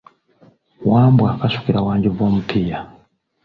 [0.91, 2.77] Wambwa akasukira Wanjovu omupiira.